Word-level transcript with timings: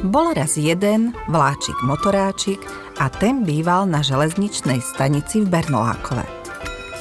Bol 0.00 0.32
raz 0.32 0.56
jeden 0.56 1.12
vláčik 1.28 1.76
motoráčik 1.84 2.56
a 2.96 3.12
ten 3.12 3.44
býval 3.44 3.84
na 3.84 4.00
železničnej 4.00 4.80
stanici 4.80 5.44
v 5.44 5.52
Bernolákove. 5.52 6.24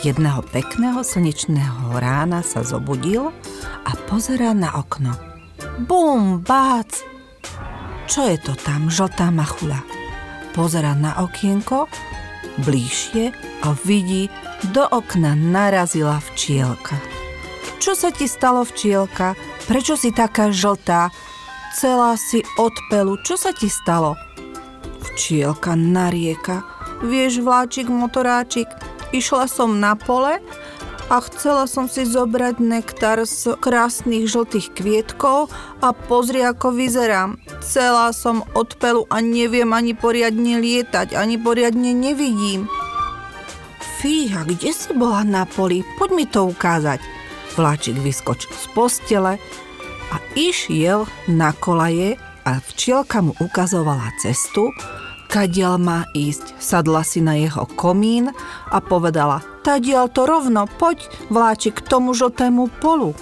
Jedného 0.04 0.44
pekného 0.44 1.00
slnečného 1.00 1.96
rána 1.96 2.44
sa 2.44 2.60
zobudil 2.60 3.32
a 3.88 3.92
pozerá 4.12 4.52
na 4.52 4.76
okno. 4.76 5.16
Bum, 5.80 6.44
bác! 6.44 7.08
Čo 8.12 8.28
je 8.28 8.36
to 8.36 8.52
tam, 8.60 8.92
žltá 8.92 9.32
machuľa? 9.32 9.80
Pozera 10.52 10.92
na 10.92 11.24
okienko, 11.24 11.88
bližšie 12.68 13.32
a 13.64 13.80
vidí, 13.88 14.28
do 14.76 14.84
okna 14.84 15.40
narazila 15.40 16.20
včielka. 16.36 17.00
Čo 17.80 17.96
sa 17.96 18.12
ti 18.12 18.28
stalo, 18.28 18.68
včielka? 18.68 19.40
Prečo 19.72 19.96
si 19.96 20.12
taká 20.12 20.52
žltá? 20.52 21.16
Celá 21.76 22.18
si 22.18 22.42
od 22.58 22.74
pelu. 22.90 23.18
Čo 23.22 23.38
sa 23.38 23.52
ti 23.54 23.70
stalo? 23.70 24.16
Včielka 25.00 25.76
narieka. 25.76 26.66
Vieš, 27.00 27.40
vláčik, 27.44 27.88
motoráčik, 27.88 28.68
išla 29.16 29.48
som 29.48 29.80
na 29.80 29.96
pole 29.96 30.44
a 31.10 31.16
chcela 31.26 31.66
som 31.66 31.90
si 31.90 32.06
zobrať 32.06 32.62
nektar 32.62 33.18
z 33.26 33.58
krásnych 33.58 34.30
žltých 34.30 34.76
kvietkov 34.78 35.50
a 35.82 35.90
pozri, 35.96 36.46
ako 36.46 36.76
vyzerám. 36.76 37.42
Celá 37.66 38.14
som 38.14 38.46
od 38.54 38.78
pelu 38.78 39.10
a 39.10 39.24
neviem 39.24 39.74
ani 39.74 39.98
poriadne 39.98 40.62
lietať, 40.62 41.18
ani 41.18 41.40
poriadne 41.42 41.96
nevidím. 41.98 42.70
Fíha, 44.00 44.48
kde 44.48 44.72
si 44.72 44.96
bola 44.96 45.28
na 45.28 45.44
poli? 45.44 45.84
Poď 46.00 46.10
mi 46.16 46.26
to 46.30 46.48
ukázať. 46.48 47.04
Vláčik 47.58 48.00
vyskočil 48.00 48.54
z 48.56 48.66
postele, 48.72 49.36
a 50.10 50.18
išiel 50.34 51.06
na 51.30 51.54
kolaje 51.54 52.18
a 52.46 52.58
včielka 52.60 53.22
mu 53.22 53.38
ukazovala 53.38 54.10
cestu, 54.18 54.74
kadiaľ 55.30 55.76
má 55.78 56.00
ísť. 56.18 56.58
Sadla 56.58 57.06
si 57.06 57.22
na 57.22 57.38
jeho 57.38 57.70
komín 57.78 58.34
a 58.74 58.78
povedala, 58.82 59.46
tadiaľ 59.62 60.10
to 60.10 60.26
rovno, 60.26 60.66
poď 60.66 61.06
vláčik 61.30 61.82
k 61.82 61.86
tomu 61.86 62.18
žltému 62.18 62.82
polu. 62.82 63.14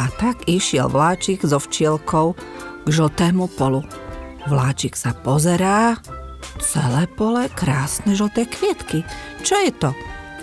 A 0.00 0.08
tak 0.16 0.48
išiel 0.48 0.88
vláčik 0.88 1.44
so 1.44 1.60
včielkou 1.60 2.32
k 2.82 2.88
žltému 2.88 3.52
polu. 3.60 3.84
Vláčik 4.48 4.96
sa 4.96 5.12
pozerá, 5.12 6.00
celé 6.58 7.04
pole 7.12 7.46
krásne 7.52 8.16
žlté 8.16 8.48
kvietky. 8.48 9.04
Čo 9.44 9.56
je 9.60 9.72
to? 9.76 9.90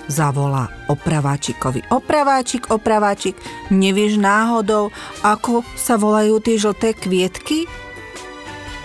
zavolá 0.09 0.78
opraváčikovi. 0.89 1.85
Opraváčik, 1.93 2.73
opraváčik, 2.73 3.37
nevieš 3.69 4.17
náhodou, 4.17 4.89
ako 5.21 5.61
sa 5.77 5.95
volajú 5.95 6.41
tie 6.41 6.57
žlté 6.57 6.97
kvietky? 6.97 7.69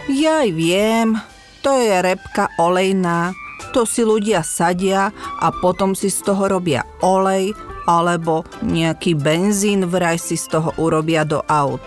Jaj 0.06 0.52
viem, 0.52 1.16
to 1.64 1.72
je 1.80 1.96
repka 2.04 2.52
olejná. 2.60 3.32
To 3.72 3.82
si 3.88 4.06
ľudia 4.06 4.44
sadia 4.44 5.10
a 5.40 5.48
potom 5.50 5.98
si 5.98 6.12
z 6.12 6.22
toho 6.22 6.46
robia 6.46 6.86
olej 7.02 7.56
alebo 7.90 8.46
nejaký 8.62 9.18
benzín 9.18 9.88
vraj 9.90 10.20
si 10.20 10.38
z 10.38 10.46
toho 10.60 10.70
urobia 10.78 11.26
do 11.26 11.42
aut. 11.50 11.82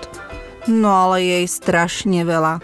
No 0.68 0.92
ale 0.92 1.23
jej 1.23 1.45
strašne 1.48 2.28
veľa. 2.28 2.60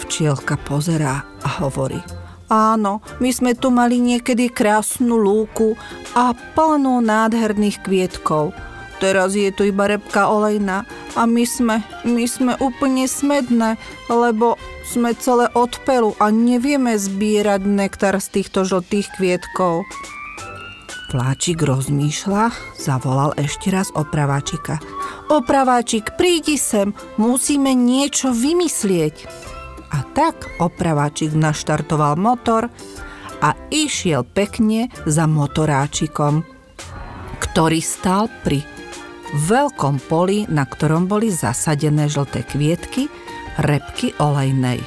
Včielka 0.00 0.56
pozerá 0.56 1.28
a 1.44 1.48
hovorí– 1.60 2.00
Áno, 2.52 3.00
my 3.24 3.30
sme 3.32 3.52
tu 3.56 3.72
mali 3.72 3.96
niekedy 4.00 4.52
krásnu 4.52 5.16
lúku 5.16 5.72
a 6.12 6.36
plnú 6.52 7.00
nádherných 7.00 7.80
kvietkov. 7.80 8.52
Teraz 9.02 9.36
je 9.36 9.50
tu 9.50 9.68
iba 9.68 9.90
repka 9.90 10.30
olejná 10.30 10.86
a 11.18 11.22
my 11.26 11.44
sme, 11.44 11.82
my 12.06 12.24
sme 12.24 12.52
úplne 12.62 13.04
smedné, 13.10 13.76
lebo 14.08 14.56
sme 14.84 15.16
celé 15.16 15.50
od 15.56 15.76
pelu 15.82 16.12
a 16.22 16.28
nevieme 16.30 16.94
zbierať 16.94 17.64
nektar 17.64 18.16
z 18.20 18.40
týchto 18.40 18.64
žltých 18.64 19.08
kvietkov. 19.18 19.84
Vláčik 21.14 21.62
rozmýšľa, 21.62 22.50
zavolal 22.74 23.36
ešte 23.38 23.70
raz 23.70 23.86
opraváčika. 23.94 24.82
Opraváčik, 25.30 26.18
prídi 26.18 26.58
sem, 26.58 26.90
musíme 27.16 27.70
niečo 27.70 28.34
vymyslieť. 28.34 29.14
A 29.94 30.02
tak 30.10 30.50
opraváčik 30.58 31.38
naštartoval 31.38 32.18
motor 32.18 32.66
a 33.38 33.54
išiel 33.70 34.26
pekne 34.26 34.90
za 35.06 35.30
motoráčikom, 35.30 36.42
ktorý 37.38 37.78
stal 37.78 38.26
pri 38.42 38.66
veľkom 39.46 40.02
poli, 40.10 40.50
na 40.50 40.66
ktorom 40.66 41.06
boli 41.06 41.30
zasadené 41.30 42.10
žlté 42.10 42.42
kvietky, 42.42 43.06
repky 43.62 44.14
olejnej. 44.18 44.82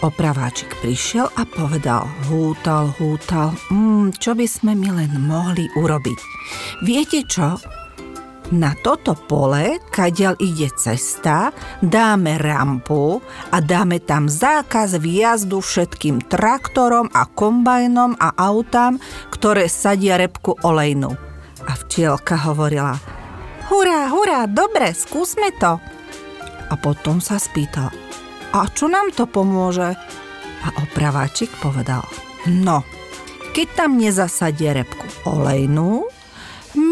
Opraváčik 0.00 0.80
prišiel 0.80 1.28
a 1.36 1.44
povedal, 1.44 2.08
hútal, 2.32 2.88
hútal, 2.96 3.52
mm, 3.68 4.16
čo 4.16 4.32
by 4.32 4.48
sme 4.48 4.72
mi 4.72 4.88
len 4.88 5.12
mohli 5.20 5.68
urobiť. 5.76 6.18
Viete 6.84 7.20
čo? 7.28 7.60
Na 8.50 8.74
toto 8.74 9.14
pole, 9.14 9.78
kadiaľ 9.94 10.34
ide 10.42 10.74
cesta, 10.74 11.54
dáme 11.78 12.34
rampu 12.34 13.22
a 13.54 13.62
dáme 13.62 14.02
tam 14.02 14.26
zákaz 14.26 14.98
výjazdu 14.98 15.62
všetkým 15.62 16.26
traktorom 16.26 17.06
a 17.14 17.30
kombajnom 17.30 18.18
a 18.18 18.34
autám, 18.34 18.98
ktoré 19.30 19.70
sadia 19.70 20.18
repku 20.18 20.58
olejnu. 20.66 21.14
A 21.62 21.72
včielka 21.78 22.34
hovorila, 22.50 22.98
hurá, 23.70 24.10
hurá, 24.10 24.50
dobre, 24.50 24.98
skúsme 24.98 25.54
to. 25.54 25.78
A 26.70 26.74
potom 26.74 27.22
sa 27.22 27.38
spýtal, 27.38 27.94
a 28.50 28.66
čo 28.66 28.90
nám 28.90 29.14
to 29.14 29.30
pomôže? 29.30 29.94
A 30.66 30.68
opraváčik 30.82 31.54
povedal, 31.62 32.02
no, 32.50 32.82
keď 33.54 33.66
tam 33.78 33.94
nezasadie 33.94 34.74
repku 34.74 35.06
olejnú, 35.22 36.10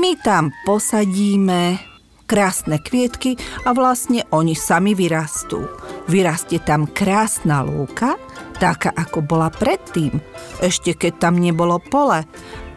my 0.08 0.16
tam 0.24 0.56
posadíme 0.64 1.76
krásne 2.24 2.80
kvietky 2.80 3.36
a 3.68 3.76
vlastne 3.76 4.24
oni 4.32 4.56
sami 4.56 4.96
vyrastú. 4.96 5.68
Vyrastie 6.08 6.64
tam 6.64 6.88
krásna 6.88 7.60
lúka, 7.60 8.16
taká 8.56 8.88
ako 8.96 9.20
bola 9.20 9.52
predtým, 9.52 10.16
ešte 10.64 10.96
keď 10.96 11.28
tam 11.28 11.36
nebolo 11.36 11.76
pole 11.76 12.24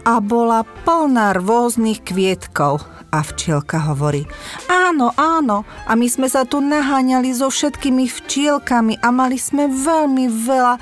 a 0.04 0.14
bola 0.20 0.68
plná 0.84 1.40
rôznych 1.40 2.04
kvietkov. 2.04 2.84
A 3.16 3.24
včielka 3.24 3.80
hovorí, 3.80 4.28
áno, 4.68 5.16
áno, 5.16 5.64
a 5.88 5.96
my 5.96 6.08
sme 6.12 6.28
sa 6.28 6.44
tu 6.44 6.60
naháňali 6.60 7.32
so 7.32 7.48
všetkými 7.48 8.12
včielkami 8.12 9.00
a 9.00 9.08
mali 9.08 9.40
sme 9.40 9.72
veľmi 9.72 10.28
veľa 10.28 10.76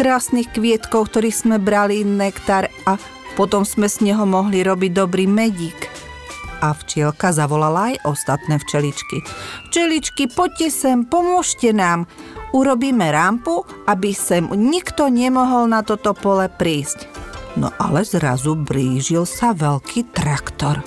krásnych 0.00 0.48
kvietkov, 0.48 1.12
ktorých 1.12 1.36
sme 1.44 1.56
brali 1.60 2.04
nektar 2.08 2.72
a 2.88 2.96
potom 3.40 3.64
sme 3.64 3.88
z 3.88 4.12
neho 4.12 4.28
mohli 4.28 4.60
robiť 4.60 4.92
dobrý 4.92 5.24
medík. 5.24 5.88
A 6.60 6.76
včielka 6.76 7.32
zavolala 7.32 7.96
aj 7.96 8.04
ostatné 8.04 8.60
včeličky. 8.60 9.24
Včeličky, 9.72 10.28
poďte 10.28 10.68
sem, 10.68 11.08
pomôžte 11.08 11.72
nám. 11.72 12.04
Urobíme 12.52 13.08
rampu, 13.08 13.64
aby 13.88 14.12
sem 14.12 14.44
nikto 14.52 15.08
nemohol 15.08 15.72
na 15.72 15.80
toto 15.80 16.12
pole 16.12 16.52
prísť. 16.52 17.08
No 17.56 17.72
ale 17.80 18.04
zrazu 18.04 18.60
blížil 18.60 19.24
sa 19.24 19.56
veľký 19.56 20.12
traktor. 20.12 20.84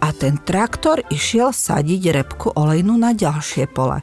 A 0.00 0.16
ten 0.16 0.40
traktor 0.40 1.04
išiel 1.12 1.52
sadiť 1.52 2.02
repku 2.08 2.56
olejnu 2.56 2.96
na 2.96 3.12
ďalšie 3.12 3.68
pole. 3.68 4.00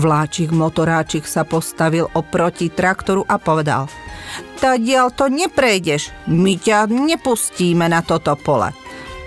Vláčik 0.00 0.48
motoráčik 0.48 1.28
sa 1.28 1.44
postavil 1.44 2.08
oproti 2.16 2.72
traktoru 2.72 3.20
a 3.28 3.36
povedal– 3.36 3.84
Tadiaľ 4.62 5.10
to 5.18 5.26
neprejdeš, 5.26 6.14
my 6.30 6.54
ťa 6.54 6.86
nepustíme 6.86 7.90
na 7.90 7.98
toto 7.98 8.38
pole. 8.38 8.70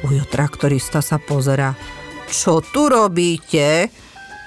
Ujo 0.08 0.24
traktorista 0.32 1.04
sa 1.04 1.20
pozera. 1.20 1.76
Čo 2.32 2.64
tu 2.64 2.88
robíte? 2.88 3.92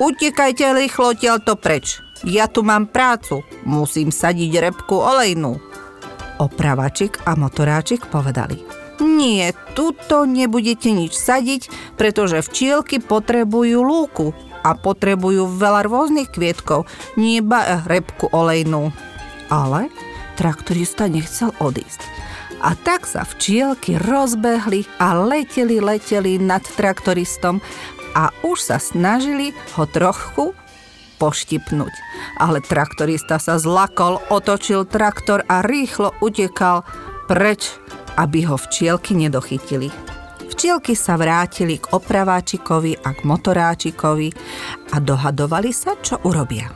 Utekajte 0.00 0.72
rýchlo 0.72 1.12
to 1.44 1.60
preč. 1.60 2.00
Ja 2.24 2.48
tu 2.48 2.64
mám 2.64 2.88
prácu, 2.88 3.44
musím 3.68 4.08
sadiť 4.08 4.64
repku 4.64 4.96
olejnú. 4.96 5.60
Opravačik 6.40 7.20
a 7.28 7.36
motoráčik 7.36 8.08
povedali. 8.08 8.64
Nie, 8.98 9.52
tuto 9.76 10.24
nebudete 10.24 10.90
nič 10.90 11.14
sadiť, 11.14 11.94
pretože 12.00 12.42
včielky 12.42 12.98
potrebujú 12.98 13.84
lúku 13.84 14.32
a 14.64 14.74
potrebujú 14.74 15.52
veľa 15.52 15.86
rôznych 15.86 16.32
kvietkov, 16.32 16.88
nie 17.14 17.38
iba 17.38 17.84
repku 17.86 18.26
olejnú. 18.32 18.90
Ale 19.52 19.92
traktorista 20.38 21.10
nechcel 21.10 21.50
odísť. 21.58 22.00
A 22.62 22.78
tak 22.78 23.06
sa 23.06 23.26
včielky 23.26 23.98
rozbehli 23.98 24.86
a 25.02 25.18
leteli, 25.18 25.82
leteli 25.82 26.38
nad 26.38 26.62
traktoristom 26.62 27.58
a 28.14 28.30
už 28.46 28.58
sa 28.58 28.78
snažili 28.78 29.54
ho 29.74 29.84
trochu 29.86 30.54
poštipnúť. 31.18 31.94
Ale 32.38 32.62
traktorista 32.62 33.42
sa 33.42 33.58
zlakol, 33.58 34.22
otočil 34.30 34.86
traktor 34.86 35.42
a 35.50 35.62
rýchlo 35.66 36.14
utekal 36.22 36.86
preč, 37.26 37.74
aby 38.18 38.46
ho 38.46 38.58
včielky 38.58 39.14
nedochytili. 39.14 39.90
Včielky 40.50 40.98
sa 40.98 41.14
vrátili 41.14 41.78
k 41.78 41.94
opraváčikovi 41.94 42.98
a 43.06 43.14
k 43.14 43.20
motoráčikovi 43.22 44.28
a 44.90 44.96
dohadovali 44.98 45.70
sa, 45.70 45.94
čo 46.02 46.18
urobia. 46.26 46.66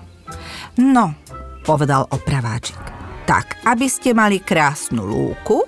No, 0.78 1.18
povedal 1.66 2.06
opraváčik. 2.06 3.01
Tak, 3.32 3.64
aby 3.64 3.88
ste 3.88 4.12
mali 4.12 4.44
krásnu 4.44 5.08
lúku, 5.08 5.64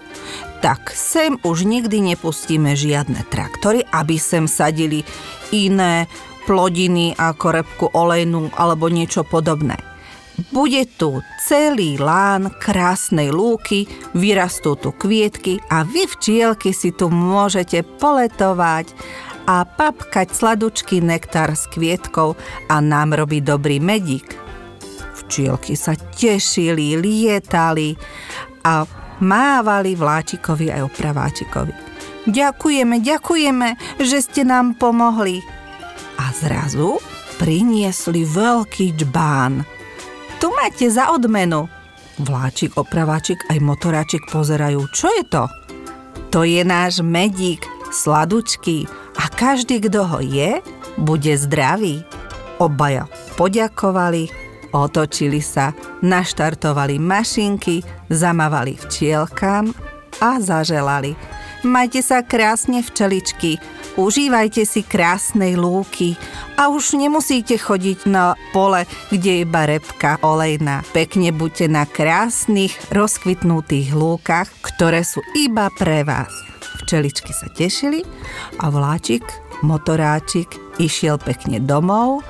tak 0.61 0.93
sem 0.93 1.41
už 1.41 1.65
nikdy 1.65 2.13
nepustíme 2.13 2.77
žiadne 2.77 3.25
traktory, 3.33 3.81
aby 3.89 4.21
sem 4.21 4.45
sadili 4.45 5.01
iné 5.49 6.05
plodiny 6.45 7.17
ako 7.17 7.47
repku 7.57 7.87
olejnú 7.97 8.53
alebo 8.53 8.93
niečo 8.93 9.25
podobné. 9.25 9.81
Bude 10.53 10.85
tu 10.85 11.25
celý 11.41 11.97
lán 11.97 12.53
krásnej 12.61 13.33
lúky, 13.33 13.89
vyrastú 14.13 14.77
tu 14.77 14.93
kvietky 14.93 15.57
a 15.73 15.89
vy 15.89 16.05
včielky 16.05 16.77
si 16.77 16.93
tu 16.93 17.09
môžete 17.09 17.81
poletovať 17.97 18.93
a 19.49 19.65
papkať 19.65 20.37
sladučký 20.37 21.01
nektár 21.01 21.57
s 21.57 21.65
kvietkou 21.73 22.37
a 22.69 22.77
nám 22.85 23.17
robí 23.17 23.41
dobrý 23.41 23.81
medík. 23.81 24.44
Včielky 25.35 25.75
sa 25.75 25.99
tešili, 25.99 26.95
lietali 26.95 27.99
a 28.63 28.87
mávali 29.19 29.99
vláčikovi 29.99 30.71
aj 30.71 30.87
opraváčikovi. 30.87 31.75
Ďakujeme, 32.31 33.03
ďakujeme, 33.03 33.99
že 33.99 34.23
ste 34.23 34.47
nám 34.47 34.79
pomohli. 34.79 35.43
A 36.23 36.31
zrazu 36.39 37.03
priniesli 37.43 38.23
veľký 38.23 38.95
džbán– 38.95 39.59
tu 40.45 40.53
máte 40.53 40.87
za 40.93 41.09
odmenu. 41.09 41.73
Vláčik, 42.21 42.77
opraváčik 42.77 43.49
aj 43.49 43.65
motoráčik 43.65 44.29
pozerajú. 44.29 44.85
Čo 44.93 45.09
je 45.09 45.25
to? 45.25 45.49
To 46.37 46.45
je 46.45 46.61
náš 46.61 47.01
medík, 47.01 47.65
sladučký 47.89 48.85
a 49.17 49.33
každý, 49.33 49.81
kto 49.81 50.05
ho 50.05 50.21
je, 50.21 50.61
bude 51.01 51.33
zdravý. 51.41 52.05
Obaja 52.61 53.09
poďakovali, 53.41 54.44
otočili 54.75 55.39
sa, 55.39 55.71
naštartovali 56.03 56.99
mašinky, 56.99 57.87
zamávali 58.11 58.75
včielkám 58.75 59.71
a 60.19 60.43
zaželali. 60.43 61.15
Majte 61.65 62.05
sa 62.05 62.21
krásne 62.21 62.85
včeličky, 62.85 63.57
užívajte 63.97 64.69
si 64.69 64.85
krásnej 64.85 65.57
lúky 65.57 66.13
a 66.61 66.69
už 66.69 67.01
nemusíte 67.01 67.57
chodiť 67.57 68.05
na 68.05 68.37
pole, 68.53 68.85
kde 69.09 69.41
je 69.41 69.45
iba 69.49 69.65
repka 69.65 70.21
olejná. 70.21 70.85
Pekne 70.93 71.33
buďte 71.33 71.73
na 71.73 71.89
krásnych, 71.89 72.77
rozkvitnutých 72.93 73.97
lúkach, 73.97 74.53
ktoré 74.61 75.01
sú 75.09 75.25
iba 75.41 75.73
pre 75.73 76.05
vás. 76.05 76.29
Včeličky 76.85 77.33
sa 77.33 77.49
tešili 77.49 78.05
a 78.61 78.69
vláčik, 78.69 79.25
motoráčik 79.65 80.53
išiel 80.77 81.17
pekne 81.17 81.65
domov 81.65 82.21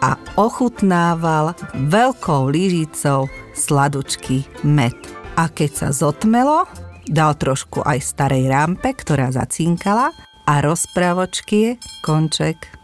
a 0.00 0.16
ochutnával 0.40 1.52
veľkou 1.88 2.48
lyžicou 2.48 3.28
sladučký 3.52 4.64
med. 4.64 4.96
A 5.36 5.48
keď 5.48 5.70
sa 5.70 5.88
zotmelo, 5.92 6.64
dal 7.08 7.36
trošku 7.36 7.84
aj 7.84 8.00
starej 8.00 8.48
rampe, 8.48 8.92
ktorá 8.92 9.32
zacinkala 9.32 10.12
a 10.48 10.54
rozprávočky 10.64 11.56
je 11.56 11.72
konček 12.02 12.79